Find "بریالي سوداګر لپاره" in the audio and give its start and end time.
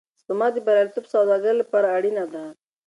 0.65-1.87